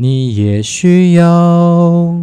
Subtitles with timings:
[0.00, 2.14] 你也需要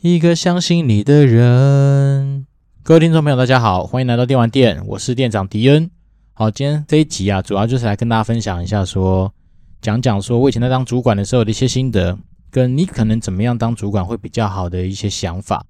[0.00, 2.44] 一个相信你的人。
[2.82, 5.88] 各位听众朋友，大家好，欢迎来到电玩店，我是店长迪恩。
[6.32, 9.32] 好，今天这一集啊，主要就是来跟大家分享一下说，
[9.80, 12.18] 讲讲说我以前在当主管的时候的一些心得，
[12.50, 15.64] 跟你可能怎么样当主管会比较好的一些想法。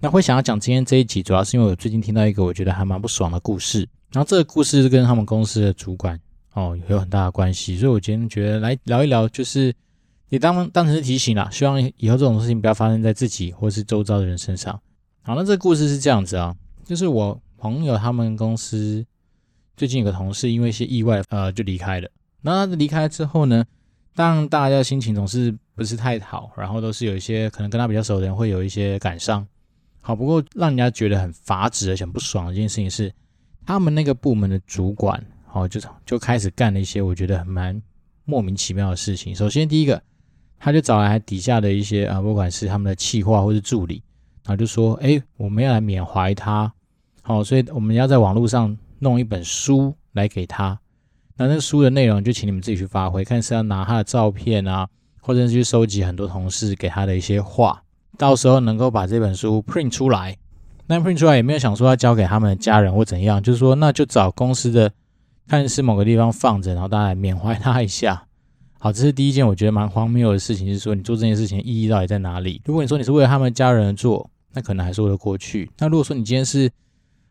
[0.00, 6.18] 那会想要讲今天这一集，主要是因为我最近听到一个我觉得还蛮不爽的故事，然后这个故事是跟他们公司的主管
[6.54, 9.74] 哦有很大的关系，所以我今天觉得来聊一聊，就是。
[10.30, 14.80] 也当当成是提醒啦，希望以后这种事情不要发生在自己或是周遭的人身上。
[15.22, 19.04] 好，那这个故事是这样子啊，就是我朋友他们公司
[19.76, 22.10] 最近有个同事因为一些意外，呃，就离开了。
[22.42, 23.64] 那他离开之后呢，
[24.14, 29.46] 当大家的心情总是不是太好，然后都是有一些可能跟他比较熟的人会有一些感伤。
[30.00, 33.12] 好，不过让人家觉得很乏指而且很不爽的一件事情是，
[33.64, 37.80] 他们那个部门的主管，好，就就开始干了一些我觉得蛮
[38.24, 39.34] 莫名其妙的事情。
[39.36, 40.02] 首先第一个。
[40.58, 44.02] 他就找来底下的一些啊，不管是他们的企划或是助理，
[44.44, 46.72] 然后就说：“哎，我们要来缅怀他，
[47.22, 50.78] 好，所以我们要在网络上弄一本书来给他。
[51.36, 54.88] 那那书的内容就请你们自己去发挥，看是要拿他的照片啊，
[55.20, 57.82] 或者是去收集很多同事给他的一些话，
[58.16, 60.36] 到时候能够把这本书 print 出来。
[60.86, 64.92] 那 print 出来也没有想说要交给他们的家人或怎样，就是说那就找公司的，
[65.48, 68.26] 看是某个地方放着，然后大家来缅怀他一下。”
[68.84, 72.60] 好，这是第一件我觉得蛮荒谬的事情，就是说你做这件事情意义到底在哪里？
[72.66, 75.70] 如果你说你是为了他们家人做，那可能还说得过去。
[75.78, 76.70] 那如果说你今天是，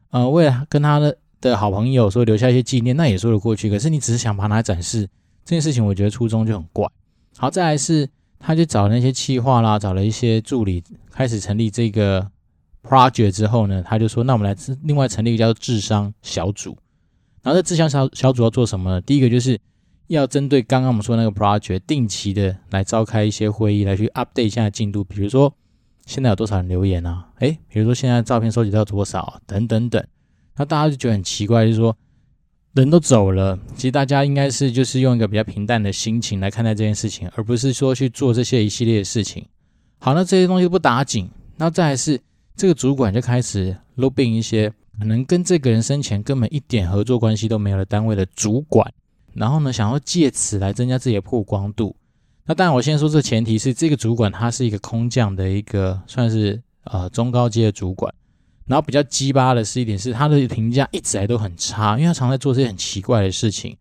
[0.09, 3.69] 呃，为了跟他的的好朋友说留下一些纪念，那也说得过去。
[3.69, 5.07] 可是你只是想把它展示
[5.45, 6.89] 这件事情，我觉得初衷就很怪。
[7.37, 12.27] 好，再来是，他就找那些企划啦，找了一些助理，开始成立这个
[12.81, 16.75] project 之后呢，他就说，那我们来另外成立一个叫做咨商小组。
[17.43, 19.01] 然后这智商小小组要做什么呢？
[19.01, 19.59] 第一个就是。
[20.07, 25.03] 要针对刚刚我们说那个 project，定期的来召开一些会议，来去 update 一下进度。
[25.03, 25.53] 比如说，
[26.05, 27.29] 现在有多少人留言啊？
[27.39, 29.41] 诶，比如说现在照片收集到多少？
[29.47, 30.05] 等等等。
[30.55, 31.97] 那大家就觉得很奇怪，就是说
[32.73, 39.45] 人都走了，其实大家应该是就是用一个比较平淡的心情来看待这件事情，而不是说去做这些一系列的事情。
[39.99, 42.19] 好，那这些东西不打紧，那再是
[42.55, 48.93] 这个主管就开始 lobbing 一些可能跟这个人生前根本一点合作关系都没有的单位的主管。
[49.33, 51.95] 然后呢，想要借此来增加自己的曝光度。
[52.45, 58.13] 那当然，我先说这前提是这个主管他是一个空降的一个算是呃中高阶的主管。
[58.65, 63.75] 然后比较鸡巴的是一点是他的评价一直来都很差，因为他常在做这些很奇怪的事情。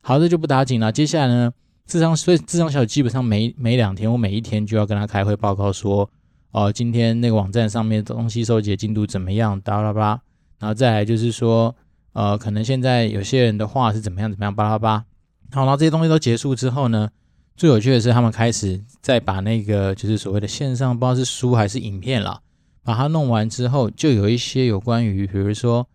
[0.00, 0.90] 好，这就不打紧了。
[0.90, 1.52] 接下来呢，
[1.88, 6.08] 咨商所以咨商小基本上每每两天我每一天就要跟他开会报告说，
[6.52, 9.60] 哦、呃，今天那个网站上面东西收集的进度怎么样？
[9.60, 10.20] 巴拉巴拉。
[10.60, 11.74] 然后再来就是说。
[12.14, 15.04] 呃，可能现在有些人的话是怎么样怎么样，巴拉巴拉。
[15.52, 17.10] 好，然后这些东西都结束之后呢，
[17.56, 22.40] 最有趣的是他们开始再把那个就是所谓的线上，不知道是书还是影片啦，
[22.82, 25.86] 把它弄完之后，就有一些有关于，比如说，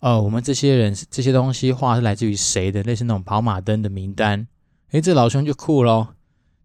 [0.00, 4.46] 呃，我们这些人这些东西话是来自于谁的，类似那种跑马灯的名单。
[4.92, 6.14] 诶，这老兄就酷咯，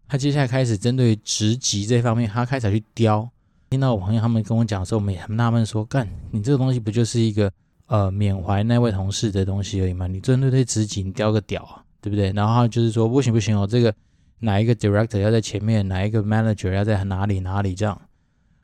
[0.06, 3.30] 他接下来开始针对职级这方面，他开始去雕。
[3.70, 7.50] 听到我朋友他们跟我讲的时候，我们也很纳闷说，干，你这个东西不就是一个？
[7.90, 12.30] 呃，缅怀那位同事的东西而已嘛，你针对这职级你雕个屌啊，对不对？
[12.30, 13.92] 然后就是说不行不行哦，这个
[14.38, 18.00] 哪一个 director 要在前面，哪一个 manager 要在哪里哪里这样。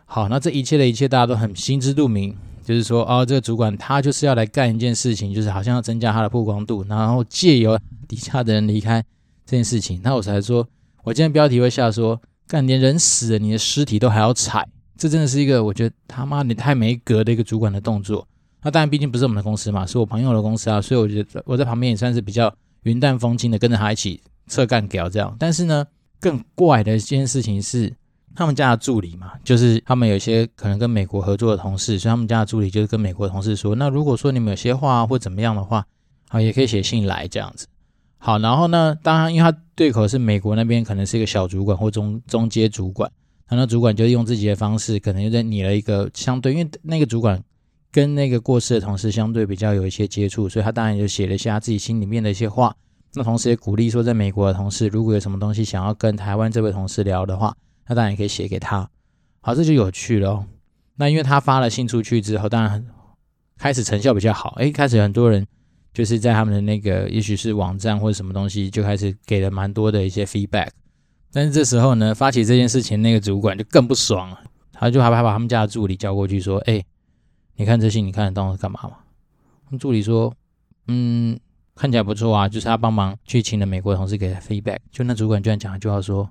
[0.04, 7.76] 好，那这一切的一切大家都很心知肚明，就是说哦，这个主管他就是要来干一件事情，就是好像要增加他的曝光度，然后借由
[8.06, 9.04] 底下的人离开
[9.44, 10.00] 这件事情。
[10.04, 10.65] 那我才说，
[11.03, 18.25] 我今天标题会下说，干连人死了，你的尸体都还要踩，这真的是一个我觉得他妈你太没格的一个主管的动作。
[18.66, 25.37] 那当然，毕竟不是我们的公司嘛，是我朋友的公司啊，所以我觉得我在旁边也算是比较云淡风轻的跟着他一起侧干屌这样。
[25.38, 25.87] 但是呢，
[26.19, 27.95] 更怪的一件事情是，
[28.34, 35.86] 他们家的助理嘛，就是他们有些可能跟美国合作的同事，所以他们家的助理就是跟美国同事说，那如果说你们有些话或怎么样的话，
[36.28, 37.68] 好，也可以写信来这样子。
[38.18, 43.09] 好，然后呢，当然因为他对口是美国那边，可能是一个小主管或中中阶主管，
[43.47, 47.41] 然后主管就用自己的方式，可能又在拟了一个相对，因为那个主管。
[47.91, 52.74] 跟那个过世的同事相对比较有一些接触，所以他当然就写了一下自己心里面的一些话。
[53.15, 57.56] 那同时也鼓励说，在美国的同事如果有什么东西想要跟台湾这位同事聊的话，
[57.88, 58.86] 那当然也可以写给他。
[59.41, 60.44] 好，这就有趣了。
[60.97, 62.84] 那因为他发了信出去之后，当然
[63.56, 64.54] 开始成效比较好。
[64.59, 65.47] 诶，开始很多人
[65.94, 70.68] 就是在他们的那个，也许是网站或者什么东西，就开始给了蛮多的一些 feedback。
[71.32, 74.41] 但是这时候呢，发起这件事情那个主管就更不爽了，
[74.72, 76.84] 他就害怕把他们家的助理叫过去说，诶。
[77.56, 79.78] 你看这信，你看得到是干嘛吗？
[79.78, 80.32] 助理说
[80.88, 81.38] ：“嗯，
[81.74, 86.30] 看起来不错啊，就是他帮忙去请了美国同事给他 feedback。”就那主管居然讲一句话说：“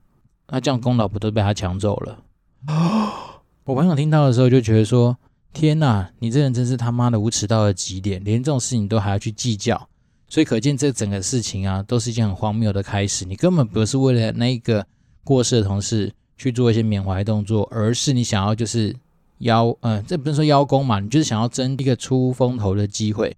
[0.49, 2.19] 那这样功劳不都被他抢走了？
[3.65, 5.17] 我朋友听到的时候就觉得说
[5.51, 9.89] ：“天哪，你这人真是他妈的无耻到了极点，连这种事情都还要去计较。”
[10.29, 13.25] 所以可见这整个事情啊，都是一件很荒谬的开始。
[13.25, 14.85] 你根本不是为了那一个
[15.23, 18.95] 过世的同事去做一些缅怀动作，而是你想要就是
[19.39, 23.35] 邀，嗯、这不是说邀功嘛，你就是想要争一个出风头的机会。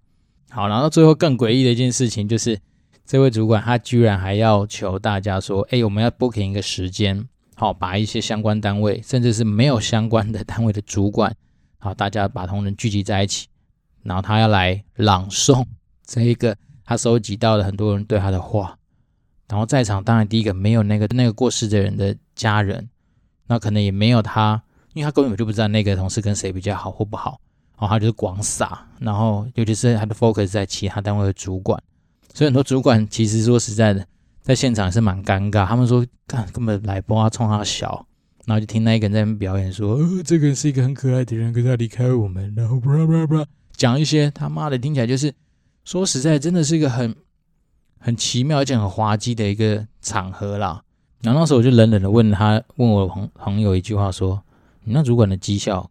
[0.50, 2.58] 好，然后最后更诡异的一件事情就是，
[3.04, 7.28] 这位主管他居然还要求大家说：“哎，我们要 booking 一个时间。”
[7.60, 11.34] 好，把一些相关单位，甚至是没有相关的单位的主管，
[11.78, 13.48] 好，大家把同仁聚集在一起，
[14.04, 15.66] 然后他要来朗诵
[16.06, 18.78] 这一个他收集到的很多人对他的话，
[19.48, 22.88] 然后在场当然第一个没有那个那个过世的人的家人，
[23.48, 24.62] 那可能也没有他，
[24.98, 27.40] 因为他根本就不知道那个同事跟谁比较好或不好，
[27.78, 31.82] 然后他就是广撒，然后尤其是他的 focus 在其他单位的主管，
[32.34, 34.06] 所以很多主管其实说实在的。
[34.40, 38.06] 在现场是蛮尴尬，他们说，干根本来不啊冲他小，
[38.46, 43.44] 然后就听那一个人在那边表演说，呃，这个人是一个很可爱的人，可是他离开我们，然后布拉布拉
[43.76, 45.34] 讲一些他妈的听起来就是，
[45.84, 47.14] 说实在真的是一个很
[47.98, 50.82] 很奇妙而且很滑稽的一个场合啦。
[51.20, 54.42] 然后那时候我就冷冷的问他，问我朋朋友一句话说，
[54.88, 55.88] 你那主管的绩效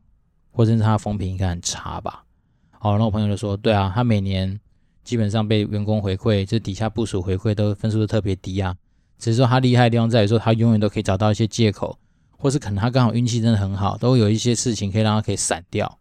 [0.51, 2.23] 或者是他的风评应该很差吧？
[2.71, 4.59] 好，那我朋友就说，对啊，他每年。
[5.03, 8.75] 基本上被员工回馈，这底下部署回馈都分数都特别低啊。
[9.17, 11.97] 只是说他厉害的地方在于说，他永远都可以找到一些借口，
[12.37, 15.97] 或是可能他刚好运气真的很好，都有一些事情可以让他可以闪掉。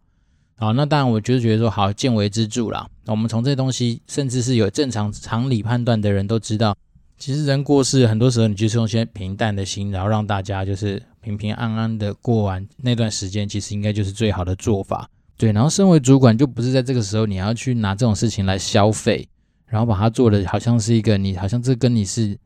[0.57, 2.85] 好，那当然我就是觉得说，好，见微知著啦。
[3.05, 6.75] 我们从这东西，甚至是有正常常理判断的人都知道，
[7.17, 15.09] 其实人过世，很多时候你就是用些平淡的心，然后让大家就是平平安安的过完那段时间，其实应该就是最好的做法。
[15.35, 19.27] 对，然后身为主管，就不是在这个时候你要去拿这种事情来消费，
[19.65, 22.37] 然后把它做的好像是一个你好像这跟你是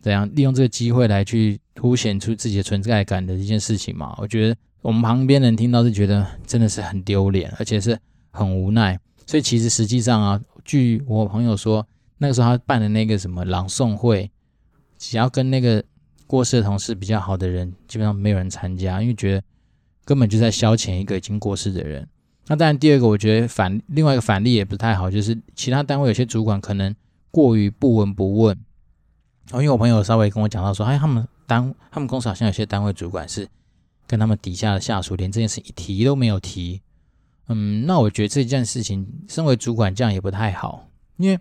[0.00, 4.16] 怎样利用这个机会来去凸显出自己的存在感的一件事情嘛？
[4.18, 7.98] 我觉得我们旁边人听到是觉得真的是很丢脸，而且是
[8.30, 8.98] 很无奈。
[9.26, 11.86] 所以其实实际上啊，据我朋友说，
[12.22, 14.30] 那个时候他办的那个什么朗诵会，
[14.98, 15.82] 只要跟那个
[16.26, 19.42] 过世的同事比较好的人，基本上没有人参加，因为觉得
[20.04, 22.06] 根本就在消遣一个已经过世的人。
[22.46, 26.94] 那当然，第二个我觉得反另外一个反例也不太好，就是其他单位有些主管可能
[27.30, 28.54] 过于不闻不问。
[29.52, 33.48] 哦，因为我朋友稍微跟我讲到说，哎，他们单他们公司好像有些单位主管是
[34.06, 36.82] 跟他们底下的下属连这件事一提都没有提。
[37.48, 41.38] 嗯，那我觉得这件事情，身为主管这样也不太好，因为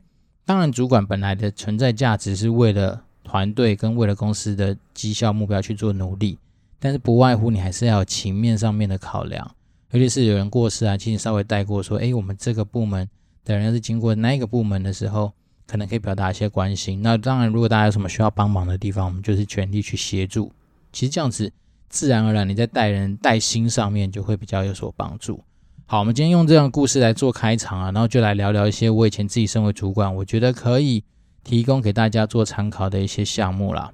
[0.50, 6.40] 当然主管本来的存在价值是为了团队跟为了公司的绩效目标去做努力，
[6.80, 9.48] 但是不外乎你还是要有情面上面的考量。
[9.92, 13.08] 尤其是有人过世啊，请你稍微带过说，哎，我们这个部门
[13.46, 15.32] 的人要是经过那个部门的时候，
[15.68, 17.00] 可能可以表达一些关心。
[17.04, 20.52] 那当然，如果大家有什么需要帮忙的地方，我们就是全力去协助。
[20.92, 21.54] 其实这样子，
[21.90, 25.44] 自然而然你在带人带心上面就会比较有所帮助。
[25.92, 31.04] 好，我们今天用这样的故事来做开场啊，然后就来聊聊一些我以前自己身为主管，我觉得可以
[31.44, 33.92] 提供给大家做参考的一些项目啦。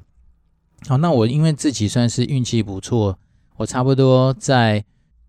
[0.89, 3.17] 好，那我因为自己算是运气不错，
[3.55, 4.83] 我差不多在。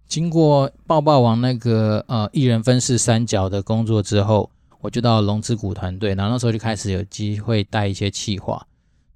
[0.08, 8.66] 经过爆爆王那个呃一人分饰三角的工作之后，我就到龙之谷团队，然后那时候就开始有机会带一些企划，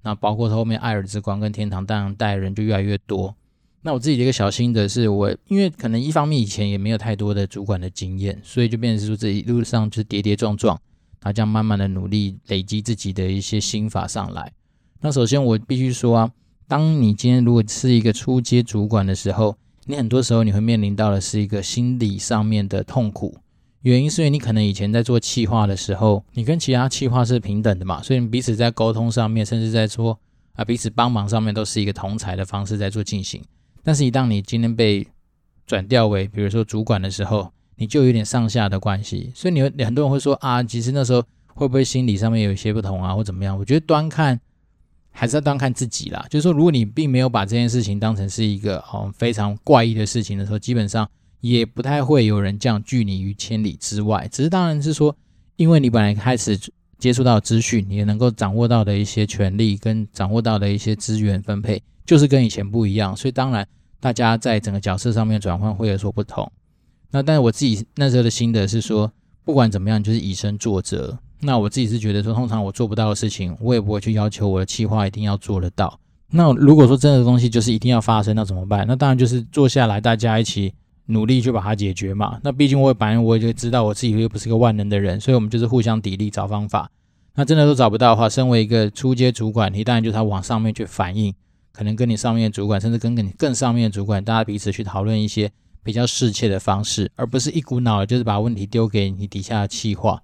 [0.03, 3.35] 那包括后面艾尔之光跟天堂，当然带人就越来越多。
[3.83, 10.79] 那我自己的一个小心得是我，因为可能一方面以前也没有太多的主管的经验，所以就变成说这一路上就是跌跌撞撞，
[11.19, 14.51] 然后这样慢慢的努力累积自己的一些心法上来。
[15.01, 16.31] 那首先我必须说啊，
[16.67, 19.55] 当你今天如果是一个初阶主管的时候，
[19.87, 23.35] 你很多时候你会面临到的是一个心理上面的痛苦，
[23.81, 30.19] 原因是因为你可能以前在做企划的时候，你跟其他企划是平等的嘛，所以你彼此在沟通上面，甚至在说
[30.53, 33.41] 啊彼此帮忙上面，都是一个同侪的方式在做进行。
[33.83, 35.07] 但是，一旦你今天被
[35.65, 43.57] 转调为比如说主管的时候，你就有点上下的关系，所以你会很多人会说啊，其实那时候会不会心理上面有一些不同啊，或怎么样？
[43.57, 44.39] 我觉得端看。
[45.13, 51.05] 还是要端看自己啦，就是说，如果你并没有把这件事情当成是一个哦非常怪异的事情的时候，基本上
[51.41, 54.25] 也不太会有人这样拒你于千里之外。
[54.31, 55.13] 只是当然是说，
[55.57, 56.57] 因为你本来开始
[56.97, 63.67] 接触到资讯，你也能够掌握到的一些权利跟掌握到的一些资源分配，就是跟以前不一样，所以当然
[63.99, 66.51] 大家在整个角色上面转换会有所不同。
[67.11, 69.11] 那但是我自己那时候的心得是说，
[69.43, 71.17] 不管怎么样，就是以身作则。
[71.41, 75.99] 那我自己是觉得说，通常我做不到的事情，我也不会去要求我的企划一定要做得到。
[76.29, 78.85] 那如果说真的东西就是一定要发生，那怎么办？
[78.87, 80.73] 那当然就是坐下来，大家一起
[81.07, 82.39] 努力去把它解决嘛。
[82.43, 86.89] 那毕竟我也反正我也就知道我自己又不是个万能的人，所以我们就是互相砥砺找方法。
[87.35, 91.33] 那真的都找不到的话，身为一个初阶主管，你当然就是要往上面去反映，
[91.71, 95.51] 可能跟你上面的主管，甚至跟跟你更上面的主管，大家彼此去讨论一些
[95.83, 100.21] 比较适切的方式，而不是一股脑的就是把问题丢给你底下的企划。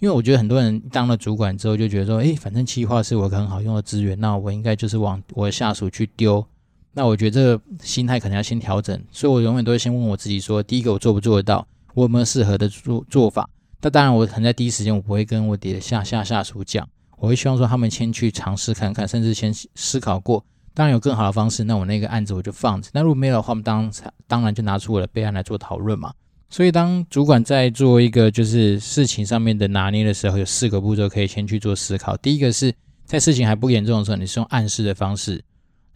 [0.00, 6.46] 因为我觉得很多人当了主管之后就觉得说，诶，反正企划是我很好用的资源，那我应该就是往我的下属去丢。
[6.92, 13.48] 那我觉得这个心态可能要先调整，所以我永远都会先问我自己说，第一个我做不做得到，我有没有适合的做做法。
[13.80, 16.88] 那当然，我可能在第一时间我不会跟我底下下下属讲，
[17.18, 20.44] 我会希望说他们先去尝试看看，甚至先思考过。
[20.78, 22.88] 当然有更好的方式，那我那个案子我就放着。
[22.94, 23.92] 那如果没有的话，我们当
[24.28, 26.14] 当然就拿出我的备案来做讨论嘛。
[26.48, 32.16] 所以当主管在做一个就是事情上面的拿捏的时候，有四个步骤可以先去做思考。
[32.18, 32.72] 第一个是
[33.04, 35.42] 在事情还不严重的时候，你是用暗示的方式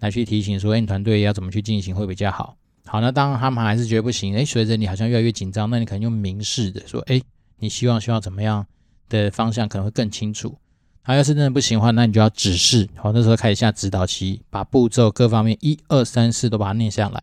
[0.00, 2.56] 来去提醒说，哎，你团队要怎么去进行会比较好。
[2.86, 7.22] 好，那当他们还是觉得不行，哎，随着你好像越来越紧张，那你可能用明示的说，哎。
[7.58, 8.66] 你希望需要怎么样
[9.08, 10.58] 的方向可能会更清楚。
[11.04, 12.88] 他，要是真的不行的话，那你就要指示。
[12.96, 17.22] 好，那时候开始下指导棋，把步骤各方面一二三四都把它念下来。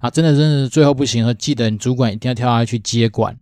[0.00, 3.34] 啊，真的真的最后不行了，记得你主管一定要跳下去接管，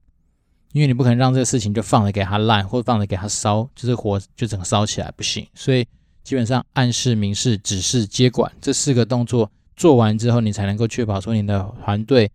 [0.73, 5.45] 因为你不可能让这个事情就放着给他烂，或者放着给他烧，就是火就整个烧起来不行。
[5.55, 5.85] 所以
[6.23, 12.31] 基本上暗示、明示、指示、接管这四个动作做完之后，你才能够确保说你的团队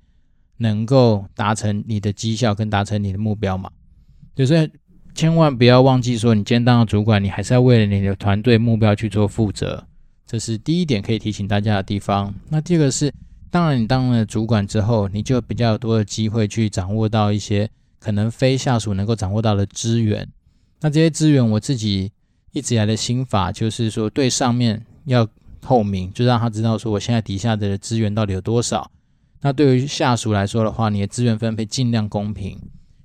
[0.58, 3.72] 能够达成你的绩效跟达成你的目标嘛。
[4.36, 4.70] 就是
[5.14, 9.86] 千万不要忘记说，你今天当了主管，你还是要为了你的团队目标去做负责。
[10.26, 12.34] 这是第一点可以提醒大家的地方。
[12.50, 13.12] 那第二个是，
[13.50, 20.28] 当然你当了主管之后，你就比较多的机会去掌握到一些可能非下属能够掌握到的资源。
[20.82, 22.12] 那这些资源，我自己
[22.52, 25.28] 一直以来的心法就是说，对上面要
[25.60, 28.90] 透明，就让他知道说，我现在底下的资源到底有多少。
[29.42, 32.58] 那对于下属来说的话，你的资源分配尽量公平。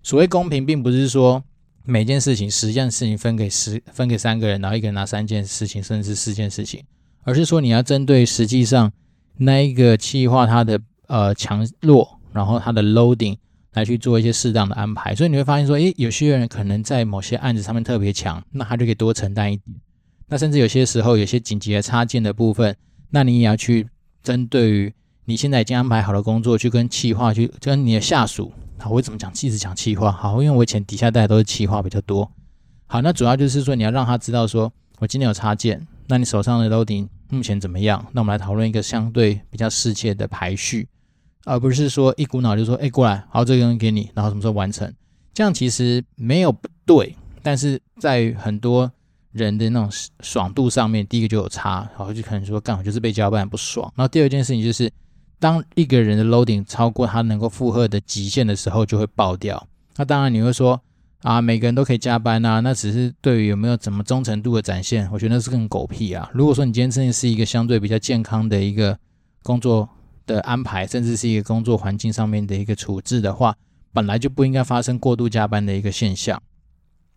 [0.02, 1.42] 所谓公平，并不是说
[1.86, 6.82] 每件事情十件事情分给十分给三个人，然后一个人拿三件事情，甚至四件事情，
[7.24, 8.90] 而是说你要针对实际上
[9.36, 13.36] 那一个企划它的呃强弱，然后它的 loading
[13.74, 15.14] 来去做一些适当的安排。
[15.14, 19.76] 所以你会发现说，诶，有些人可能在某些案子上面特别强，那他就可以多承担一点。
[20.28, 22.74] 那甚至有些时候，有些紧急的插件的部分，
[23.10, 23.86] 那你也要去
[24.22, 24.94] 针对于
[25.26, 28.50] 你现在已经安排好的工作，去跟企划去跟你的下属。
[28.78, 29.30] 好，我怎么讲？
[29.32, 30.12] 一直讲气话。
[30.12, 32.30] 好，因为我以前底下带的都是气话比较多。
[32.86, 38.04] 好，那主要就是说你要让他知道说，我今天有插件，那你手上的到底目前怎么样？
[38.12, 40.86] 那我们来讨论一个相对比较适切的排序，
[41.44, 44.92] 而不是说一股脑就说，哎，过来，好，这个东西给你，然后什么时候完成？
[45.32, 48.90] 这样其实没有不对，但是在很多
[49.32, 49.90] 人的那种
[50.20, 53.90] 爽度上面，第一个就有差，然后就可能说，干，我就是被交办不爽。
[53.96, 54.92] 然后第二件事情就是。
[55.44, 59.68] 当一个人的 loading 超过他能够负荷的极限的时候，就会爆掉。
[59.96, 60.80] 那当然你会说
[61.20, 66.30] 啊，每个人都可以加班啊，那只是对于有没有怎么忠诚度的展现，我觉得那是更狗屁啊。
[66.32, 68.98] 如果说你今天真的是一个相对比较健康的一个
[69.42, 69.86] 工作
[70.24, 73.54] 的安排，甚至是一个工作环境上面的一个处置的话，
[73.92, 76.42] 本来就不应该发生过度加班的一个现象。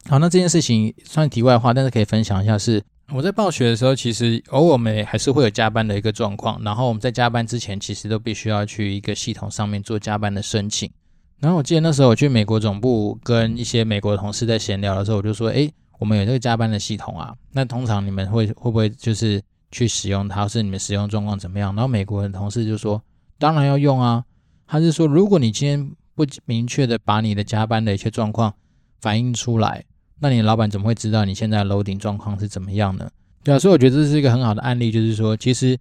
[0.10, 2.84] 好，那这件事情算题外话，但是可以分享一下是。
[3.14, 6.62] 我在暴雪的时候，其实偶尔我们还是会有加班的一个状况。
[6.62, 10.92] 然后我们在加班之前，其实都必须要去一个系统上面做加班的申请。
[11.40, 23.02] 然后我记得那时候我去美国总部跟一些美国同事在闲聊的时候，我就说：“诶，我们有这个加班的系统啊，那通常你们会会不会就是去使用它，是你们使用状况怎么样？”然后美国的同事就说
[23.40, 24.26] ：“当然要用啊。”
[24.68, 28.54] 他是说：“如果你今天不明确的把你的加班的一些状况
[29.00, 29.86] 反映出来。”
[30.20, 33.10] 那你老板怎么会知道你现在的 loading 状况是怎么样呢？
[33.44, 35.78] 对啊，所以我觉得这是一个很好的案例，就是说，其实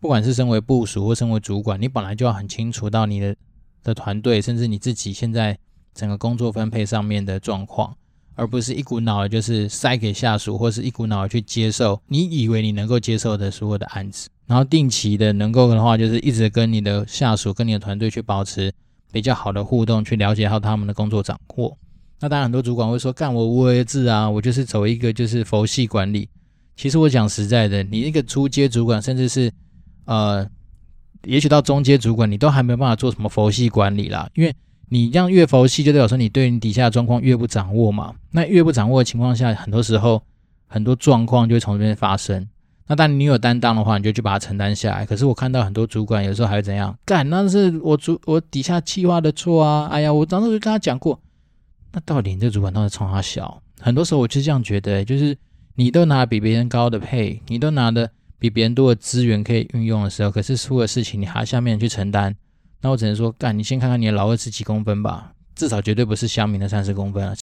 [0.00, 3.34] 不管是身为部属或身为主管，你本来就要很清楚到你的
[3.82, 5.56] 的团队，甚至你自己现在
[5.94, 7.96] 整个工作分配上面的状况，
[8.34, 18.70] 而不是一股脑的就是塞给下属，或是一股脑的去接受你以为你能够接受的所有的案子，然后定期的能够的话，就是一直跟你的下属、跟你的团队去保持
[19.10, 21.78] 比较好的互动，去了解到他们的工作掌握。
[22.20, 26.28] 那当然，很多主管会说：“干我无为而治啊，我就是走一个就是佛系管理。”
[26.74, 29.52] 其实我讲实在的，你一个初阶主管，甚至是
[30.06, 30.46] 呃，
[31.24, 34.28] 也许到中阶主管，你都还没有办法做什么佛系管理啦。
[34.34, 34.54] 因为
[34.88, 38.14] 你这样越佛系，就代表说你对你底下的状况越不掌握嘛。
[38.30, 40.22] 那越不掌握的情况下，很多时候
[40.66, 42.48] 很多状况就会从这边发生。
[42.88, 45.04] 那当你有担当的话，你就去把它承担下来。
[45.04, 46.96] 可是我看到很多主管有时候还会怎样？
[47.04, 49.88] 干，那是我主我底下企划的错啊！
[49.90, 51.20] 哎呀，我当时就跟他讲过。
[51.96, 53.62] 那到底你这个主管到底冲他小？
[53.80, 55.34] 很多时候我就是这样觉得，就是
[55.76, 62.36] 你都拿比别人高的配，你都拿的比别人多的资源可以运用的时候，可是出了事情你还下面去承担，
[62.82, 67.34] 那我只能说，干，你先看看你的老二是几公分吧，至少绝对不是乡民的三十公分啊！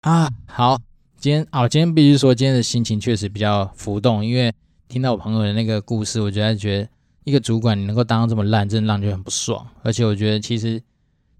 [0.00, 0.80] 啊，好，
[1.20, 4.52] 今天啊，今天必须说今天的心情确实比较浮动，因为
[4.88, 6.88] 听到我朋友的那个故事，我觉得觉得
[7.22, 9.64] 一个主管你能够当这么烂，真的让人觉得很不爽。
[9.84, 10.82] 而且我觉得其实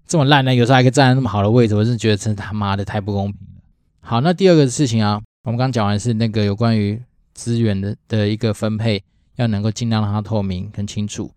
[0.07, 3.61] 这么烂呢，有时候还可以站在那么好的位置，我真觉得真他妈的太不公平了。
[4.01, 7.01] 好，那第二个事情啊，我们刚刚讲完是那个有关于
[7.33, 9.01] 资源的的一个分配，
[9.35, 11.31] 要能够尽量让它透明、很清楚。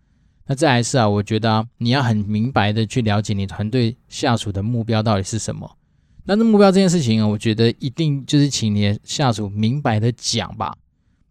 [0.46, 5.76] 那再来是啊，我觉得啊，你要很明白的去了解你团队下属的目标到底是什么。
[6.24, 10.74] 那这目标这件事情啊，我觉得一定就是请你的下属明白的讲吧，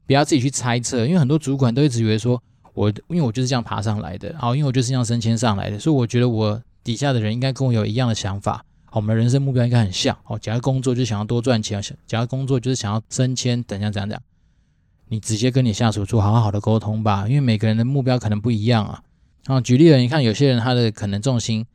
[0.08, 1.06] 不要自己去猜测。
[1.06, 2.42] 因为很多主管都一直以为说，
[2.74, 8.66] 我因为我就是这样爬上来的，好，因为我就是这样升迁上来的，所以我觉得我底下的人应该跟我有一样的想法。
[8.92, 10.16] 我们的人生目标应该很像。
[10.24, 14.22] 好，假如工作就想要多赚钱，假如工作就是想要升迁，等下怎样怎样。
[15.08, 19.02] 你直接跟你下属做好好的沟通吧，因为每个人的目标可能不一样啊。
[19.46, 21.66] 啊，举例了，你看有些人他的可能重心，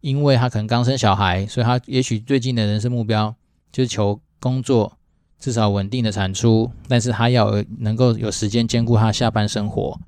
[0.00, 3.34] 因为他可能刚生小孩，所以他也许最近的人生目标
[3.72, 4.96] 就是求工作
[5.38, 9.98] 至少稳定的产出，但是他要能够有时间兼顾他下班生活。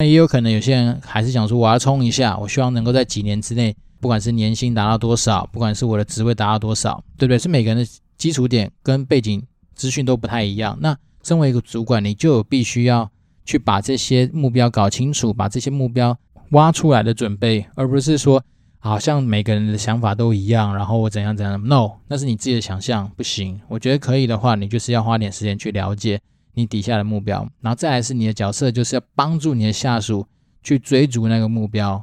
[0.00, 7.38] 那也有可能有些人还是想说，我要冲一下，我希望能够在几年之内，不管是年薪达到多少，不管是我的职位达到多少，对不对？
[7.38, 9.42] 是每个人的基础点跟背景
[9.74, 10.76] 资讯都不太一样。
[10.80, 13.10] 那身为一个主管，你就必须要
[13.44, 16.16] 去把这些目标搞清楚，把这些目标
[16.50, 18.42] 挖出来的准备，而不是说
[18.78, 21.62] 好像每个人的想法都一样，然后我怎样怎样。
[21.66, 23.60] No，那是你自己的想象，不行。
[23.68, 26.20] 我觉得可以的话，你就是要花点时间去了解
[26.54, 30.26] 你底下的目标，然后再来是你的角色，就是要帮助你的下属
[30.62, 32.02] 去追逐那个目标。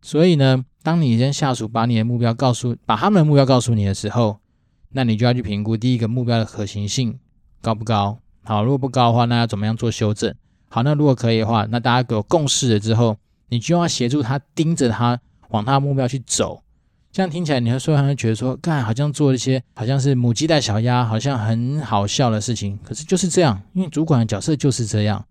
[0.00, 4.38] 所以呢，当你跟下属把你的目标告诉，把他们的目标告诉你的时候，
[4.90, 7.18] 那你就要去评估第一个目标的可行性
[7.60, 8.18] 高不高。
[8.44, 10.34] 好，如果不高的话，那要怎么样做修正？
[10.68, 13.16] 好，那如果可以的话，那大家有共识了之后，
[13.48, 16.62] 你就要协助他盯着他往他的目标去走。
[17.10, 22.78] 这样听起来，你会说，他会觉得说，干好像做一些好像是母鸡带小鸭，好像很好笑的事情。
[22.84, 25.24] 可是就是这样，因为主管的角色就是这样。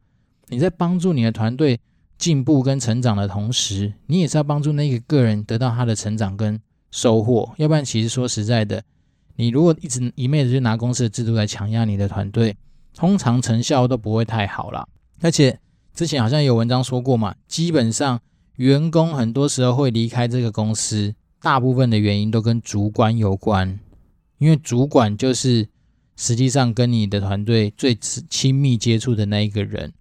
[0.48, 1.80] 你在帮助你的团队
[2.18, 6.60] 进步跟成长的同时，你也是要帮助那个个人得到他的成长跟
[6.92, 7.54] 收获。
[7.58, 8.84] 要不然，其实说实在的，
[9.36, 12.56] 你如果一直一昧的就拿公司的制度来强压你的团队。
[12.94, 14.88] 通常成效都不会太好啦，
[15.22, 15.60] 而且
[15.94, 18.20] 之前好像有文章说过嘛，基本上
[18.56, 23.80] 员工很多时候会离开这个公司，大部分的原因都跟主管有关，
[24.40, 25.68] 因为主管就是
[26.16, 29.94] 实际上跟你的团队最亲密接触的那一个人。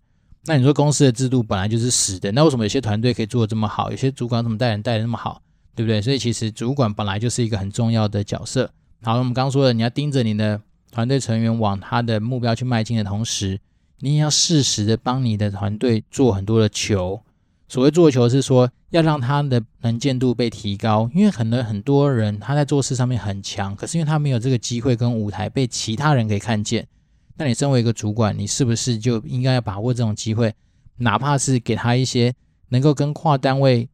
[0.46, 5.42] 那你说公司的制度本来就是死的，那为什么有些团队可以做得这么好，有些主管怎么带人带得那么好，
[5.74, 6.00] 对不对？
[6.00, 8.70] 所以其实主管本来就是一个很重要的角色。
[9.02, 10.60] 好，我们刚刚说的，你要盯着你的。
[10.92, 13.60] 团队成员往他的目标去迈进的同时，
[13.98, 17.20] 你也要适时的帮你的团队做很多的球。
[17.68, 21.10] 所谓做球，是说要让他的能见度被提高。
[21.12, 26.86] 因为可能很多人他在做事上面很强，可是因为他没有这个机会跟舞台被其他人给看见。
[27.36, 30.54] 那你身为一个主管，你是不是就应该要把握这种机会，
[30.96, 32.34] 哪怕是给他一些
[32.68, 33.88] 能够跟跨单位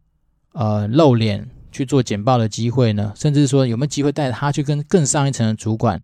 [0.53, 3.13] 呃露脸去做简报的机会呢？
[3.17, 6.01] 甚至说有没有机会带他去跟更上一层的主管？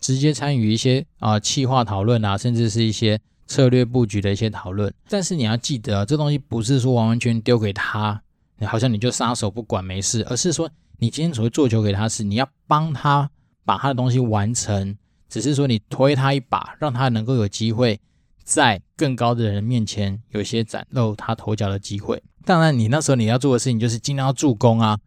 [0.00, 4.92] 直接参与一些啊企划讨论啊，甚至是一些策略布局的一些讨论。
[5.08, 8.20] 但是你要记得，这东西不是说完完全丢给他，
[8.66, 10.68] 好像你就撒手不管没事，而是说
[10.98, 13.30] 你今天所谓做球给他是你要帮他
[13.64, 14.94] 把他的东西完成，
[15.28, 18.00] 只是说你推他一把，让他能够有机会
[18.44, 22.22] 在更高的人面前有些崭露他头角的机会。
[22.44, 24.98] 当然，你那时候你要做的事情就是尽量要助攻啊，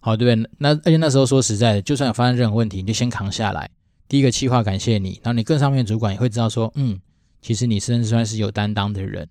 [0.00, 0.50] 好对不对？
[0.58, 3.70] 那而且那时候说实在的，就算有发生任何问题，你就先扛下来。
[4.08, 7.00] 第一个气话感谢你，然后你更上面主管也会知道说，嗯，
[7.40, 9.26] 其实你甚至算是有担当的人。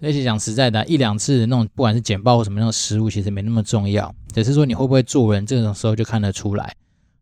[0.00, 6.74] 而且讲实在的，一两次那种不管是简报或什么那种失误，其实没那么重要，只是说你会不会做人，这种时候就看得出来。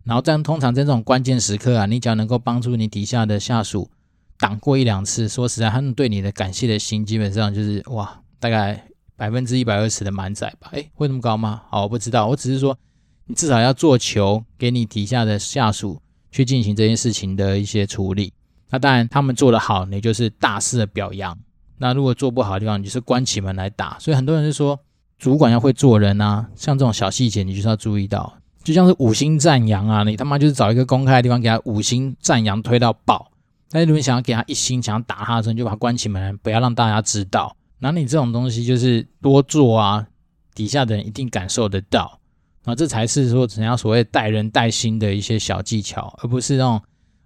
[0.06, 3.90] 然后这样通常在这种关键时刻啊，你只要能够帮助你底下的下属
[4.38, 10.70] 挡过一两次，说实在，他们对你的感谢的心基本上就是哇，大概百分之一百二十的满载吧。
[10.72, 11.62] 诶，会那么高吗？
[11.68, 12.78] 好，我不知道，我只是说
[13.26, 16.00] 你至少要做球给你底下的下属。
[16.32, 18.30] 去进行这件事情的一些处理，
[18.68, 21.34] 那当然他们做得好，你就是大肆的表扬；
[21.78, 23.98] 那如果做不好的地方，你就是关起门来打。
[23.98, 24.78] 所以很多人就说，
[25.18, 28.36] 主管要会做人啊，像这种小细节，你就是要注意到。
[28.66, 33.30] 就像是五星赞扬啊，你他妈就是找一个公开的地方给他五星赞扬推到爆。
[33.70, 37.56] 但是如果你想要给他一星，想要打他的时候，就把他关起门来，不要让大家知道。
[37.78, 40.04] 那你这种东西就是多做啊，
[40.52, 42.18] 底下的人一定感受得到。
[42.64, 46.82] 啊，这才是说怎样所谓带人带心的一些小技巧，而不是那种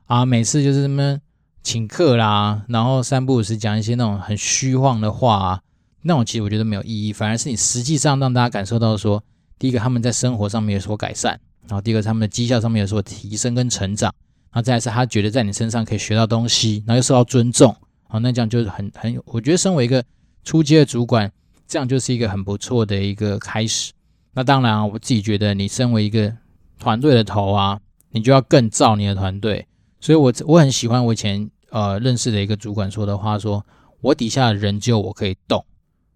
[0.08, 1.18] 啊，每次就是什么
[1.62, 5.60] 请客啦，然后三不五时讲一些那种很虚晃的话啊，
[6.02, 9.24] 那种其实我觉得没有意义，反而是你实际上让大家感受到说，
[9.60, 14.12] 第一个他们在生活上面有所改善，然后第二个他们的绩效上面有所提升跟成长，
[14.50, 17.76] 然后再来是他觉得在你身上可以学到东西，然后又受到尊重，
[18.08, 20.02] 好，那这样就是很很，我觉得身为一个
[20.44, 21.30] 初阶的主管，
[21.68, 23.92] 这样就是一个很不错的一个开始。
[24.32, 26.34] 那当然啊，我自己觉得你身为一个
[26.78, 27.78] 团队的头啊，
[28.12, 29.66] 你就要更造你的团队。
[30.00, 33.66] 所以我我很喜欢我以前呃认识的一个主管说的话，说
[34.00, 35.62] 我底下的人只有我可以动。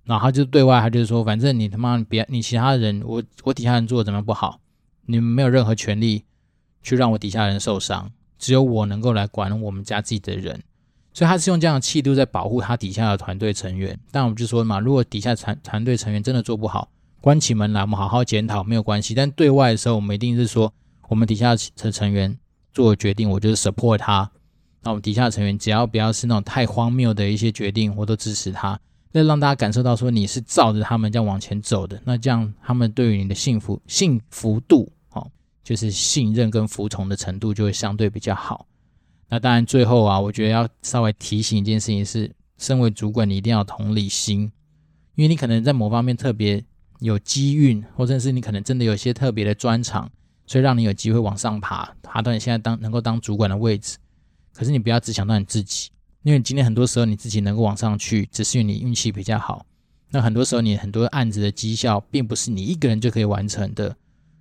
[0.05, 4.61] 然后他就对外，他就是说，反正你他妈别你其他人，我我底下人做的怎么不好，
[5.07, 6.25] 你们没有任何权利
[6.83, 10.63] 去让我底下人受伤，只有我能够来管我们家自己的人。
[11.13, 13.97] 所以他是用这样的气度在保护他底下的团队成员。
[14.11, 16.89] 但我们就说嘛，如果底下团团队成员真的做不好，
[17.21, 19.15] 关起门来我们好好检讨没有关系。
[19.15, 20.75] 但对外的时候，我们一定是说，
[21.09, 22.37] 我们底下的成员
[22.73, 24.29] 做的决定，我就是 support 他。
[24.83, 28.79] 那我们底下的成员只要不要是那种太荒谬的一些决定，我都支持他。
[29.17, 35.31] 那让大家感受到说你是照着他们这样往前走的，那这样他们对于你的幸福幸福度，哦，
[35.63, 38.67] 就是信任跟服从的程度就会相对比较好。
[39.29, 44.51] 那当然最后啊，我觉得要稍微提醒一件事情是，身为主管你一定要同理心，
[45.15, 46.65] 因为你可能在某方面特别
[46.99, 50.11] 有机运，或者是你可能真的有一些特别的专长，
[50.45, 53.97] 所以让你有机会往上爬，爬到你现在当能够当主管的位置。
[54.53, 55.91] 可是你不要只想到你自己。
[56.25, 59.67] 因为今天很多时候你自己能够往上去，只是因为你运气比较好。
[60.09, 63.95] 那很多时候你很多案子的绩效，并不是你一个人就可以完成的。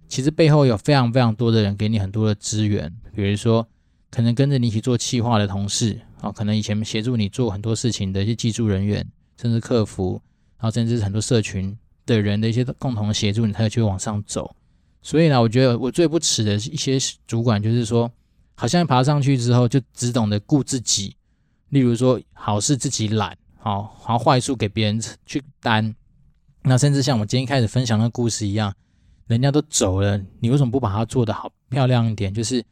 [0.08, 3.68] 其实背后有非常非常多的人给你很多的资源，比如说
[4.10, 9.06] 可能跟着你一起做企划的同事啊，可能以前协助你做很多事情的一些技术人员，
[9.42, 10.22] 甚至客服，
[10.58, 14.56] 然后甚至是很多社群的人的一些共同协助，你才会去往上走。
[15.02, 18.10] 所以呢，我觉得我最不耻的一些主管就是说，
[18.56, 21.18] 好像爬上去之后就只懂得顾自己。
[21.74, 25.96] 例如说，好事自己揽，好，然后坏处给别人去担。
[26.62, 28.72] 那甚至像我今天开始分享的故事一样，
[29.26, 32.32] 人家都走了，你为什么不把它做得好漂亮一点？
[32.32, 32.64] 就是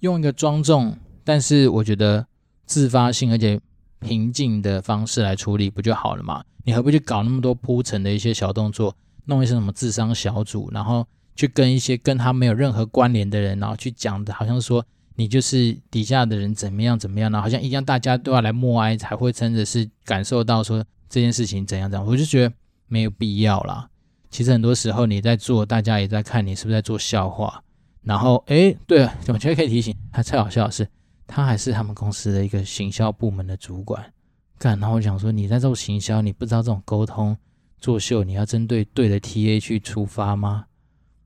[0.00, 2.26] 用一个庄重，但是我觉得
[2.66, 3.60] 自发性而且
[4.00, 6.42] 平静的方式来处理，不就好了嘛？
[6.64, 8.92] 你何必去搞那么多铺陈的一些小动作，
[9.26, 14.84] 弄一些什么智商小组，然后去跟一些跟他没有任何关联的人，然后去讲的，好像说。
[15.18, 17.42] 你就是底下的人怎么样怎么样呢？
[17.42, 22.06] 好像一样，大家都要来默哀才会真的是感受到说这件事情怎样怎样。
[22.06, 22.54] 我就觉得
[22.86, 23.90] 没有必要啦。
[24.30, 27.64] 其实很多时候你在做，大家也在看你是不是在做笑话。
[28.04, 30.88] 然后，诶，对了，我觉得可以提醒，他最好笑的是，
[31.26, 34.12] 他还是他们公司的一个行销部门的主管。
[34.56, 37.36] 干，然后我想说，你在做行销，你不知道这种沟通
[37.80, 40.66] 作秀，你要针对对的 TA 去出发吗？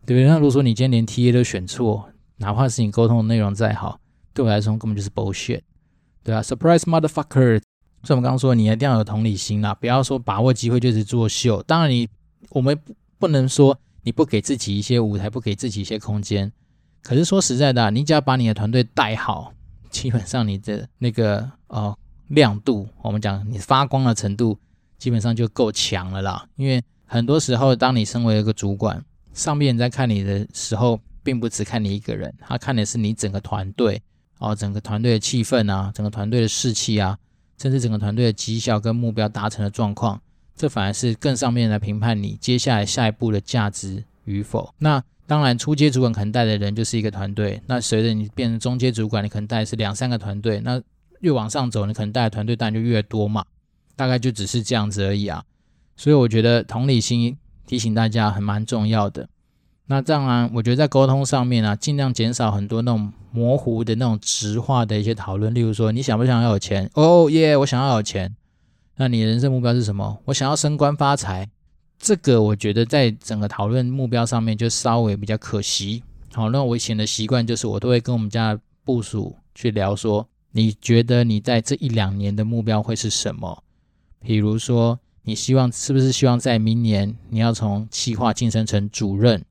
[0.06, 0.26] 对不对？
[0.26, 2.08] 那如果说你今天连 TA 都选错，
[2.42, 4.00] 哪怕是你沟通的内容再好，
[4.34, 5.60] 对我来说根本就是 bullshit，
[6.24, 7.62] 对啊，surprise motherfucker。
[8.02, 11.62] 所以我们刚刚说，你一定要有同理心啦，不要说把握机会就是作秀。
[11.62, 12.08] 当然你，
[12.50, 12.76] 我们
[13.16, 16.52] 不能说你不给自己一些舞台，不给自己一些空间。
[17.00, 19.54] 可是说实在的，你只要把你的团队带好，
[19.88, 24.58] 基本上你的那个呃亮度，我们讲你发光的程度，
[24.98, 26.44] 基本上就够强了啦。
[26.56, 30.98] 因为很多时候，当你身为一个主管，上面在看你的时候。
[31.22, 34.02] 并不只看你一个人，他看的是你整个团队
[34.38, 37.18] 哦，整个团队的气氛啊，整个团队的士气啊，
[37.58, 40.20] 甚至整个团队的绩效跟目标达成的状况，
[40.56, 44.74] 这反而是更上面来评判你接下来下一步的价值与否。
[44.78, 50.82] 那当然，初阶主管可能带的人就是一个团队，那随着你变成中阶主管，你可能带的是两三个团队，那
[51.20, 53.44] 越往上走，你可能带的团队当然就越多嘛，
[53.96, 55.42] 大概就只是这样子而已啊。
[55.96, 59.28] 所以我觉得同理心提醒大家还蛮重要的。
[59.86, 65.52] 那这样啊，我觉得在沟通上面啊，尽量减少很多那种模糊的那种直化的一些讨论。
[65.52, 66.90] 例如说，你想不想要有钱？
[66.94, 68.34] 哦耶，我想要有钱。
[68.96, 70.18] 那你人生目标是什么？
[70.26, 71.48] 我想要升官发财。
[71.98, 76.02] 这个我觉得在整个讨论目标上面就稍微比较可惜。
[76.32, 83.62] 好，那我以前的习惯就是，我都会跟我们家部署去聊说，你觉得你在这一两年的目标会是什么？
[84.20, 89.44] 比如说，你希望是不是希望在明年你要从企划晋升成主任？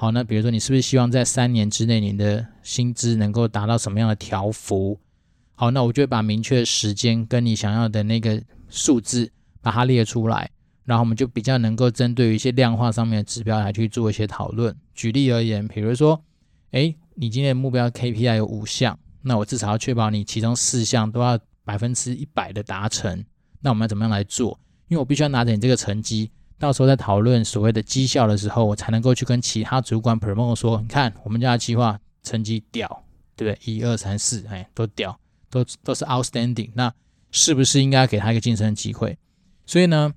[0.00, 4.96] 好，那比如说你是不是希望在三年之内你的薪资能够达到什么样的条幅？
[5.56, 9.28] 好，那我就会把明确的时间跟你想要的那个数字
[9.60, 10.48] 把它列出来，
[10.84, 14.72] 然后我们就比较能够针对于一些量化上面的指标来去做一些讨论。
[14.94, 16.22] 举例而言，比如说，
[16.70, 23.24] 诶，你今天的目标 KPI 有五项，那我至少要确保你其中四项都要百分之一百的达成。
[23.60, 24.60] 那我们要怎么样来做？
[24.86, 26.30] 因为我必须要拿着你这个成绩。
[26.58, 33.04] 到时候在讨论所谓的绩效的时候，我才能够去跟其他主管 Promo 说，你看我们家计划成绩屌，
[33.36, 33.72] 对不对？
[33.72, 35.16] 一二三四，哎，都屌，
[35.48, 36.70] 都都是 outstanding。
[36.74, 36.92] 那
[37.30, 39.16] 是不是应该给他一个晋升机会？
[39.66, 40.12] 所以呢，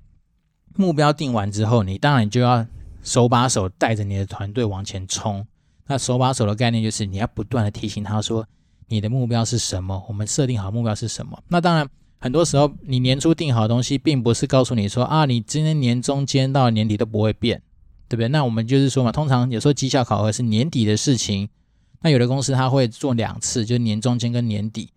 [0.74, 2.66] 目标定完之后，你当然就要
[3.02, 5.46] 手把手带着你的团队往前冲。
[5.86, 8.44] 那手把手的概念就是你要不断的提醒他说，
[8.88, 10.04] 你的目标是什么？
[10.08, 11.40] 我们设定好目标是什么？
[11.46, 11.88] 那当然。
[12.22, 17.60] 很多时候你年初定好的东西，并不是告诉你说啊，你今年年中间到年底都不会变，
[18.08, 18.28] 对不对？
[18.28, 21.48] 那我们就是说嘛，通常有时候绩效考核是年底的事情，
[22.00, 24.92] 那有的公司它会做两次，就是年中间跟年底。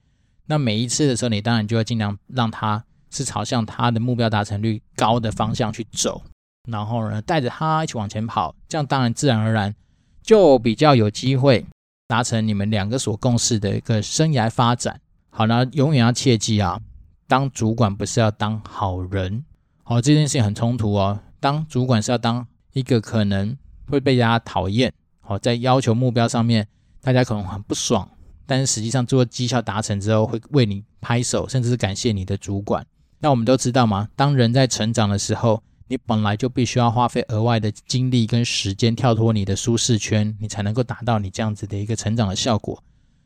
[0.46, 6.22] 那每一次的时候，你当然就要尽量让它是朝向它的目标达成率高的方向去走，
[6.70, 9.74] 然后呢，带着它一起往前跑，这样当然自然而然
[10.22, 11.66] 就比较有机会
[12.08, 15.02] 达成你们两个所共识的一个生涯发展。
[15.32, 16.80] 好，那永远要切记啊，
[17.28, 19.44] 当主管不是要当好人，
[19.84, 21.20] 好，这件事情很冲突哦。
[21.40, 23.58] 当主管是要当一个可能
[23.88, 26.68] 会被大家讨厌，好，在要求目标上面，
[27.02, 28.10] 大家可能很不爽。
[28.46, 32.86] 但是实际上做绩效达成之后，会为你拍手，甚至是感谢你的主管。
[33.20, 42.84] 那我们都知道嘛，当人在成长的时候，你本来就必须要花费额外的精力跟时间，跳脱你的舒适圈，你才能够达到你这样子的一个成长的效果。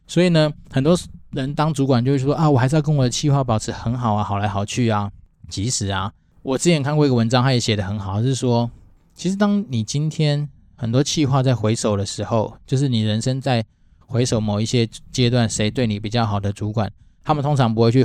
[0.09, 0.97] 所以呢，很多
[1.31, 5.09] 人当主管就会说啊，我还是要跟我的企划保持很好啊，好来好去啊。
[5.49, 6.11] 其实啊，
[6.43, 8.69] 我之前看过一个文章，他也写得很好，是说，
[9.15, 13.63] 其实当你今天很多企划在回首的时候，就是你人生在。
[14.11, 16.91] 回首某一些阶段，谁对你比较好的主管，
[17.23, 18.03] 他们通常不会去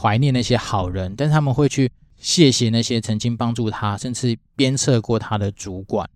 [0.00, 6.10] 怀念那些好人，但是他们会去谢谢那些曾经帮助他，甚至鞭策过他的主管。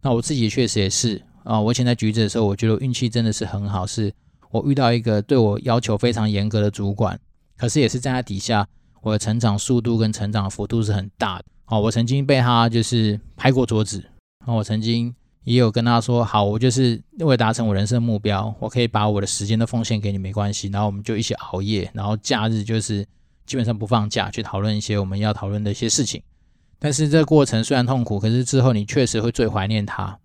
[0.00, 4.10] 那我自己确实也是啊，我以前在橘子的时候，我觉得运气真的是很好，是
[4.52, 7.18] 我遇到一个对我要求非常严格的主管，
[7.56, 8.68] 可是也是在他底下，
[9.00, 11.44] 我的成长速度跟成长幅度是很大的。
[11.66, 14.04] 哦，我曾经被他就是拍过桌子，
[14.46, 15.12] 啊，我曾经。
[15.44, 20.68] 也有跟他说好，我就是为了达成我人生目标，我可以把我的时间都奉献给你，没关系。
[20.68, 23.04] 然后我们就一起熬夜，然后假日就是
[23.44, 26.22] 基本上不放假，去讨论一些我们要讨论的一些事情。
[26.78, 30.16] 但是这个过程虽然痛苦，可是之后你确实会最怀念他。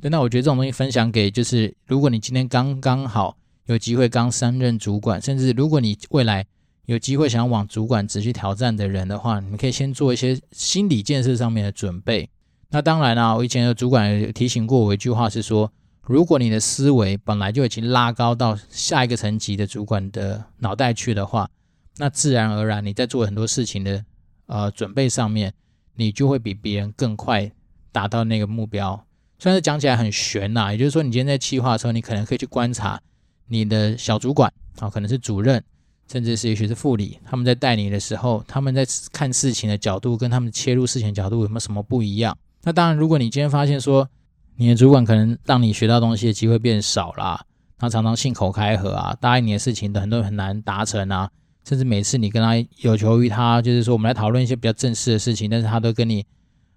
[0.00, 6.46] 对，那我觉得这种东西分享给就是，如果你今天刚刚好有机会刚升任主管，甚至如果你未来
[6.86, 12.28] 有机会想往主管职去挑战的人的话，你可以先做一些心理建设上面的准备。
[12.70, 21.48] 那当然啦，我以前的主管提醒过我一句话是说，如果你的思维本来就已经拉高到下一个层级的主管的脑袋去的话，
[21.96, 24.04] 那自然而然你在做很多事情的
[24.46, 25.52] 呃准备上面，
[25.94, 27.50] 你就会比别人更快
[27.90, 29.04] 达到那个目标。
[29.38, 33.00] 虽然是讲起来很玄呐，也就是说，你今天在企划的时候，你可能可以去观察
[33.48, 35.62] 你的小主管啊，可能是主任，
[36.10, 42.36] 甚至是也许是副理，他们在带你的时候，他们在看事情的角度跟他们切入事情的角度有没有什么不一样？
[42.62, 44.08] 那当然，如果你今天发现说
[44.56, 47.44] 你的主管可能让你学到东西的机会变少啦，
[47.78, 51.30] 他常常信口开河啊，答应你的事情很多很难达成啊，
[51.64, 56.24] 甚至每次你跟他有求于他，就是说我们来讨论一些比较正式的事情，但是他都跟你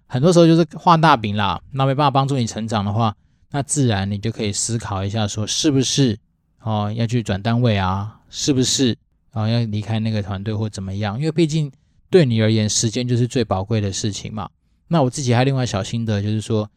[0.06, 3.16] 很多时候就是画大饼啦，那没办法帮助你成长的话，
[3.50, 6.18] 那自然你就可以思考一下，说是不是
[6.62, 8.96] 哦要去转单位啊，是不是
[9.32, 11.18] 啊、哦、要离开那个团队或怎么样？
[11.18, 11.70] 因为毕竟
[12.10, 14.48] 对你而言，时间就是最宝贵的事情嘛。
[14.88, 16.68] 那我自己还另外小心得，就是说，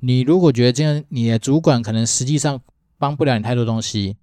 [0.00, 2.60] 你如果觉得这样，你的主管可能实际上
[2.98, 4.16] 帮不了你太多东西，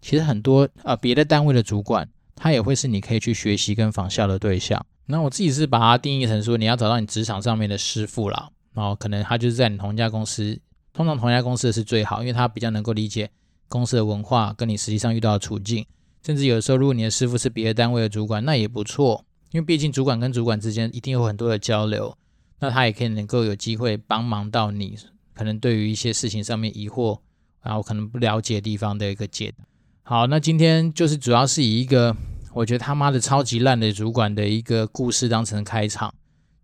[0.00, 4.84] 其实很多啊别的单位的主管，他也会是你可以去学习跟仿效的对象。
[5.06, 10.58] 那我自己是把它定义成说，你要找到你职场上面的师傅啦，然后可能他就是在你同一家公司，
[10.94, 13.30] 通常同一家公司的是最好，因为他比较能够理解
[13.68, 15.84] 公司的文化跟你实际上遇到的处境，
[16.22, 22.16] 甚至有的时候如果你的师傅是别的单位的主管，那也不错，因为毕竟主管跟主管之间一定有很多的交流。
[22.60, 24.96] 那他也可以能够有机会帮忙到你，
[25.34, 27.18] 可能对于一些事情上面疑惑，
[27.62, 29.64] 然后可能不了解地方的一个解答。
[30.02, 32.16] 好，那今天就是主要是以一个
[32.54, 36.14] 我觉得他妈的超级烂的主管的一个故事当成开场。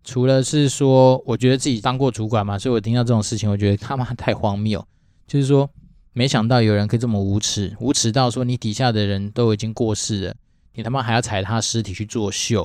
[0.03, 4.83] 除了是说我觉得自己当过主管嘛，所以我听到这种事情，我觉得他妈太荒谬。
[5.27, 5.69] 就是说，
[6.13, 10.35] 没想到有人可以这么无耻，无耻到说你底下的人都已经过世了，
[10.73, 12.63] 你他妈还要踩他尸体去作秀，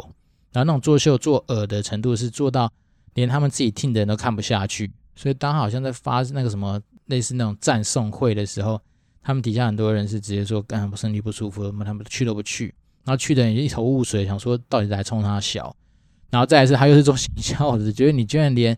[0.52, 2.72] 然后那种作秀作恶的程度是做到。
[3.14, 8.78] 连他们自己听的人都看不下去，所以当好像在发那个什么类似那种赞颂会的时候，
[9.22, 15.74] 他们底下很多人是直接说，干什么身体不舒服，他们去都不去，然后去的人也一头雾水，想说到底在冲他小，
[16.28, 18.76] 然后再来是他又是做行销的，觉得你居然连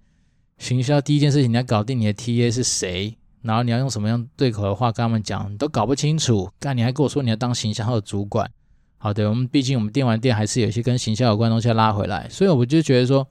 [0.58, 8.50] 行销第一件事情你要搞定你的 TA 是谁，然后你要用什么样对口的话跟他们讲，你都搞不清楚，干你还跟我说你要当行销的主管，
[8.98, 13.26] 好的，我们毕竟我们电玩店还是有一些跟行销有关的东西要拉回来，所以我就觉得说。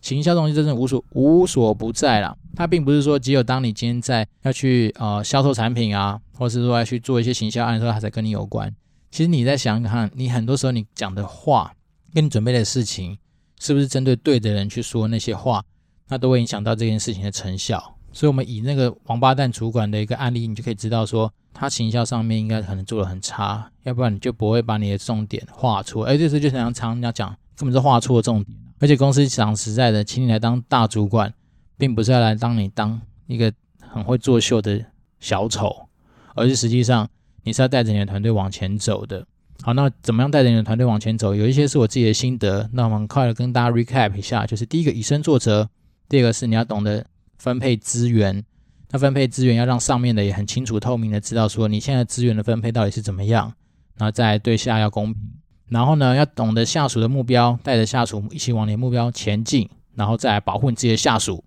[0.00, 8.74] 行销东西真的无所无所不在啦，它并不是说只有当你今天在要去呃销售产品啊，或是说要去做一些行销案的时候，它才跟你有关。
[9.12, 11.72] 其实你在想想看，你很多时候你讲的话，
[12.12, 13.16] 跟你准备的事情，
[13.60, 15.62] 是不是针对对的人去说那些话，
[16.08, 17.94] 那都会影响到这件事情的成效。
[18.12, 26.00] 所以我们以那个王八蛋主管的一个案例，你就可以知道说，他行销上面应该可能做的很差，要不然你就不会把你的重点画出。
[26.00, 28.56] 哎，这次就像常人家讲，根本是画错重点。
[28.78, 31.32] 而且公司讲实在的，请你来当大主管，
[31.78, 34.84] 并不是要来当你当一个很会作秀的
[35.20, 35.88] 小丑，
[36.34, 37.08] 而是实际上
[37.44, 39.26] 你是要带着你的团队往前走的。
[39.62, 41.34] 好，那怎么样带着你的团队往前走？
[41.34, 45.68] 有一些是我自己的心得，那我们快的跟大家 recap 一下，就是第一个以身作则，
[46.08, 47.06] 第二个是你要懂得
[47.42, 48.44] 分配资源。
[48.90, 53.52] 那分配资源要让上面的也很清楚透明的知道说你现在资源的分配到底是怎么样，
[53.96, 55.20] 然后再对下要公平。
[55.68, 61.42] 然后呢，要懂得下属的目标，带着下属一起往你的目标前进，然后再来保护你自己的下属，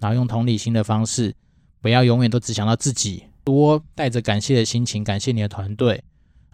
[0.00, 1.32] 然后用同理心的方式，
[1.80, 6.02] 不要永远都只想到自己，多带着感谢的心情，感谢你的团队。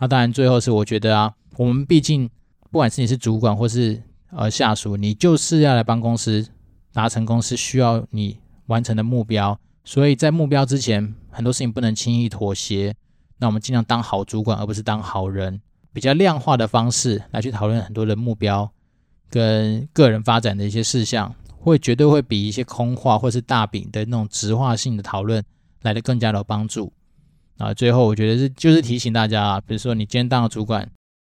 [0.00, 2.28] 那当然，最后是我觉得啊，我们毕竟
[2.70, 4.02] 不管是你是主管或是
[4.33, 6.44] 呃下属，你就是要来帮公司
[6.92, 8.37] 达成公司需要你
[8.72, 12.94] 完成的目标，所以在目标之前，很多事情不能轻易妥协。
[13.38, 15.61] 那我们尽量当好主管，而不是当好人。
[15.92, 18.72] 比较量化的方式来去讨论很多的目标
[19.28, 25.44] 跟个人发展的一些事项，会绝对会比一些空话或是大饼的那种直化性的讨论
[25.82, 26.90] 来得更加的有帮助。
[27.58, 30.88] 啊，最后我觉得是就是提醒大家啊，比如说你今天当了主管，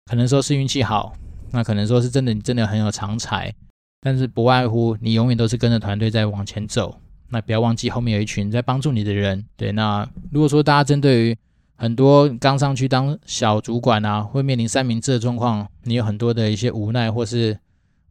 [0.06, 1.14] 可能说是运气好，
[1.52, 3.54] 那可能说是真的你真的很有长才，
[4.00, 9.44] 但是不外乎你永远都是跟着团队在往前走，那不要忘记后面有一群在帮助你的人。
[9.56, 11.36] 对，那如果说大家针对于
[11.76, 15.68] 很多刚上去当小主管啊，会面临三明治的状况。
[15.84, 17.58] 你有很多的一些无奈，或是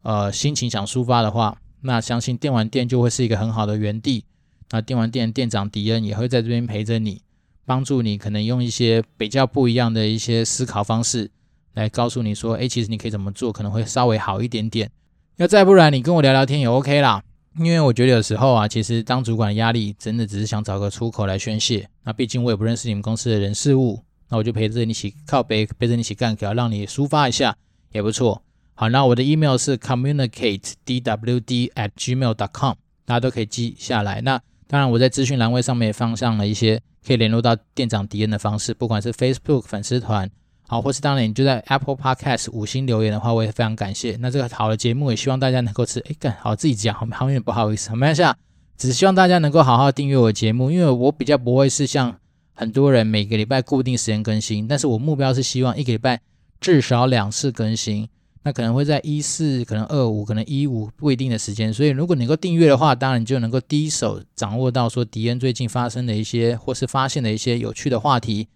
[0.02, 4.24] 呃心情想抒发的话，那相信电玩店就会是一个很好的园地。
[4.70, 7.22] 那电玩店店长迪恩也会在这边陪着你，
[7.66, 11.30] 帮助你，可能用一些比较不一样的一些思考方式
[11.74, 14.90] 来告诉你说，哎，其实你可以怎么做，可能会稍微好一点点。
[15.36, 17.22] 要再不然，你跟我聊聊天也 OK 啦。
[17.58, 21.88] 因为我觉得有时候啊，其实当主管的压力真的只是想找个出口来宣泄。
[22.04, 27.56] 那毕竟我也不认识你们公司的人事物，那我就陪着你一起靠背，陪着你一起干，要让你抒发一下
[27.92, 28.42] 也不错。
[28.74, 34.20] 好，那我的 email 是 communicate dwd at gmail dot com，大家都可以记下来。
[34.20, 40.30] 那当然我在资讯栏位上面也放上了一些可以联络到店长迪恩的方式，不管是 Facebook 粉丝团。
[40.70, 44.18] 好，或是当然，你就在 Apple Podcast 五星留言的话，我也非常感谢。
[44.20, 45.98] 那这个好的节目，也希望大家能够吃。
[46.00, 47.90] 哎，干好自己讲，好好有点不好意思。
[47.92, 48.36] 没关系啊，
[48.76, 52.14] 只希望大家能够好好订阅我的节目，因为我比较不会是像
[52.54, 56.20] 很多人每个礼拜固定时间更新，但是我目标是希望一个礼拜
[56.60, 58.06] 至少两次更新。
[58.42, 61.72] 那可能会在一四，可能二五，可能一五不一定的时间。
[61.72, 68.48] 所以如果能够订阅的话，当然你就能够第一手掌握到说迪恩最近发生的一些或是发现的一些有趣的话题。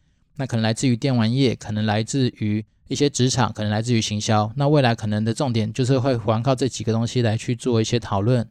[0.42, 4.50] 那可能来自于电玩业，可能来自于一些职场，可能来自于行销。
[4.56, 8.44] 那未来可能的重点就是会环靠这几个东西来去做一些讨论。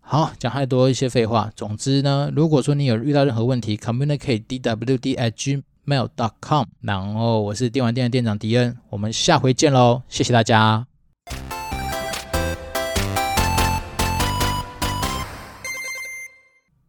[0.00, 1.50] 好，讲太多一些废话。
[1.56, 6.66] 总之呢，如果说你有遇到任何问题，communicate dwd at gmail dot com。
[6.82, 10.86] 然后我是电玩店的店长迪恩，我们下回见喽，谢谢大家。